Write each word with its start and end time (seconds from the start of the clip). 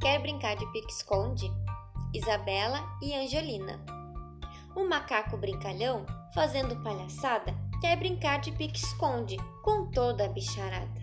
quer 0.00 0.18
brincar 0.18 0.56
de 0.56 0.66
pique-esconde? 0.72 1.52
Isabela 2.14 2.82
e 3.02 3.14
Angelina. 3.14 3.78
O 4.74 4.88
macaco 4.88 5.36
brincalhão, 5.36 6.06
fazendo 6.34 6.82
palhaçada, 6.82 7.54
quer 7.80 7.96
brincar 7.96 8.40
de 8.40 8.50
pique-esconde 8.52 9.36
com 9.62 9.90
toda 9.90 10.24
a 10.24 10.28
bicharada. 10.28 11.00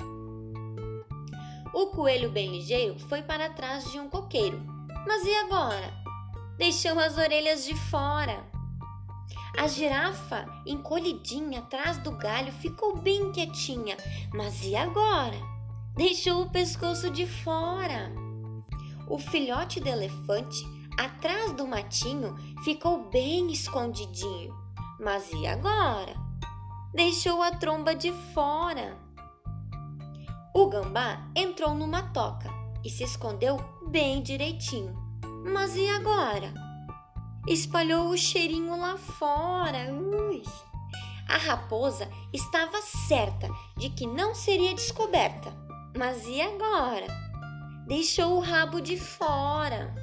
O 1.73 1.87
coelho 1.87 2.31
bem 2.31 2.49
ligeiro 2.49 2.97
foi 2.97 3.21
para 3.21 3.51
trás 3.51 3.91
de 3.91 3.99
um 3.99 4.09
coqueiro. 4.09 4.59
Mas 5.05 5.23
e 5.25 5.35
agora? 5.35 5.93
Deixou 6.57 6.99
as 6.99 7.17
orelhas 7.17 7.65
de 7.65 7.75
fora. 7.75 8.43
A 9.57 9.67
girafa, 9.67 10.45
encolhidinha 10.65 11.59
atrás 11.59 11.97
do 11.99 12.11
galho, 12.11 12.51
ficou 12.51 12.97
bem 12.97 13.31
quietinha. 13.31 13.95
Mas 14.33 14.65
e 14.65 14.75
agora? 14.75 15.37
Deixou 15.95 16.43
o 16.43 16.49
pescoço 16.49 17.11
de 17.11 17.27
fora. 17.27 18.26
O 19.09 19.17
filhote 19.17 19.79
de 19.79 19.89
elefante, 19.89 20.65
atrás 20.97 21.53
do 21.53 21.65
matinho, 21.65 22.35
ficou 22.63 23.09
bem 23.09 23.51
escondidinho. 23.51 24.53
Mas 24.99 25.31
e 25.31 25.47
agora? 25.47 26.13
Deixou 26.93 27.41
a 27.41 27.51
tromba 27.51 27.95
de 27.95 28.11
fora. 28.33 28.97
O 30.53 30.67
gambá 30.67 31.25
entrou 31.35 31.73
numa 31.73 32.01
toca 32.01 32.49
e 32.83 32.89
se 32.89 33.03
escondeu 33.03 33.57
bem 33.87 34.21
direitinho. 34.21 34.93
Mas 35.53 35.75
e 35.75 35.87
agora? 35.87 36.53
Espalhou 37.47 38.09
o 38.09 38.17
cheirinho 38.17 38.77
lá 38.77 38.97
fora. 38.97 39.93
Ui. 39.93 40.43
A 41.29 41.37
raposa 41.37 42.09
estava 42.33 42.81
certa 42.81 43.49
de 43.77 43.89
que 43.89 44.05
não 44.05 44.35
seria 44.35 44.73
descoberta. 44.73 45.53
Mas 45.95 46.25
e 46.25 46.41
agora? 46.41 47.26
Deixou 47.87 48.37
o 48.37 48.41
rabo 48.41 48.81
de 48.81 48.97
fora. 48.97 49.95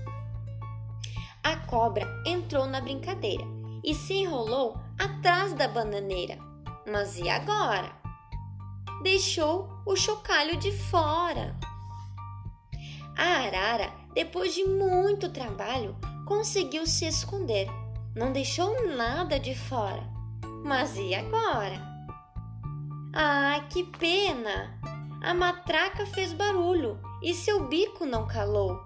A 1.42 1.56
cobra 1.66 2.06
entrou 2.26 2.66
na 2.66 2.80
brincadeira 2.80 3.44
e 3.84 3.94
se 3.94 4.14
enrolou 4.14 4.76
atrás 4.98 5.52
da 5.52 5.68
bananeira. 5.68 6.38
Mas 6.90 7.18
e 7.18 7.28
agora? 7.28 8.04
deixou 9.04 9.68
o 9.84 9.94
chocalho 9.94 10.56
de 10.56 10.72
fora. 10.72 11.54
A 13.16 13.44
arara, 13.44 13.92
depois 14.14 14.54
de 14.54 14.64
muito 14.64 15.28
trabalho, 15.28 15.94
conseguiu 16.26 16.86
se 16.86 17.04
esconder. 17.04 17.68
Não 18.16 18.32
deixou 18.32 18.88
nada 18.96 19.38
de 19.38 19.54
fora. 19.54 20.02
Mas 20.64 20.96
e 20.96 21.14
agora? 21.14 21.78
Ah, 23.14 23.60
que 23.68 23.84
pena! 23.84 24.80
A 25.24 25.32
matraca 25.32 26.04
fez 26.04 26.34
barulho 26.34 27.00
e 27.22 27.32
seu 27.32 27.66
bico 27.66 28.04
não 28.04 28.26
calou. 28.26 28.78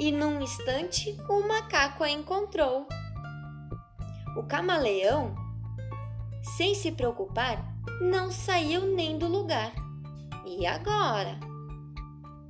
E 0.00 0.10
num 0.10 0.40
instante 0.40 1.16
o 1.28 1.46
macaco 1.46 2.02
a 2.02 2.10
encontrou. 2.10 2.88
O 4.36 4.42
camaleão, 4.42 5.32
sem 6.56 6.74
se 6.74 6.90
preocupar, 6.90 7.64
não 8.00 8.32
saiu 8.32 8.82
nem 8.96 9.16
do 9.16 9.28
lugar. 9.28 9.72
E 10.44 10.66
agora? 10.66 11.38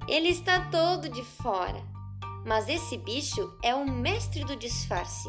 Ele 0.08 0.30
está 0.30 0.70
todo 0.70 1.06
de 1.10 1.22
fora. 1.22 1.84
Mas 2.46 2.70
esse 2.70 2.96
bicho 2.96 3.54
é 3.62 3.74
o 3.74 3.86
mestre 3.86 4.46
do 4.46 4.56
disfarce. 4.56 5.28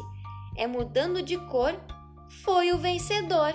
É 0.56 0.66
mudando 0.66 1.20
de 1.20 1.36
cor, 1.36 1.78
foi 2.42 2.72
o 2.72 2.78
vencedor. 2.78 3.52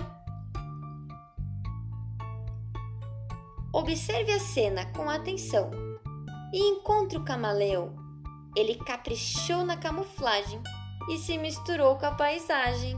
Observe 3.73 4.31
a 4.31 4.39
cena 4.39 4.85
com 4.93 5.09
atenção 5.09 5.71
e 6.53 6.59
encontre 6.59 7.17
o 7.17 7.25
camaleão. 7.25 7.95
Ele 8.55 8.75
caprichou 8.75 9.65
na 9.65 9.75
camuflagem 9.75 10.61
e 11.09 11.17
se 11.17 11.39
misturou 11.39 11.97
com 11.97 12.05
a 12.05 12.11
paisagem. 12.11 12.95